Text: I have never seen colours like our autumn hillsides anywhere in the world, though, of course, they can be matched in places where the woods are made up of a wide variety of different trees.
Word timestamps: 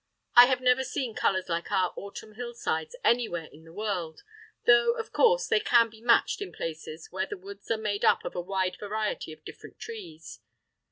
I 0.35 0.47
have 0.47 0.61
never 0.61 0.83
seen 0.83 1.13
colours 1.13 1.47
like 1.47 1.71
our 1.71 1.93
autumn 1.95 2.33
hillsides 2.33 2.95
anywhere 3.03 3.45
in 3.51 3.65
the 3.65 3.71
world, 3.71 4.23
though, 4.65 4.93
of 4.93 5.13
course, 5.13 5.45
they 5.45 5.59
can 5.59 5.91
be 5.91 6.01
matched 6.01 6.41
in 6.41 6.51
places 6.51 7.09
where 7.11 7.27
the 7.27 7.37
woods 7.37 7.69
are 7.69 7.77
made 7.77 8.03
up 8.03 8.25
of 8.25 8.33
a 8.33 8.41
wide 8.41 8.77
variety 8.79 9.31
of 9.31 9.45
different 9.45 9.77
trees. 9.77 10.39